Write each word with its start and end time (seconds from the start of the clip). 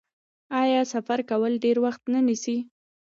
آیا 0.61 0.81
سفر 0.93 1.19
کول 1.29 1.53
ډیر 1.63 1.77
وخت 1.85 2.01
نه 2.13 2.19
نیسي؟ 2.27 2.57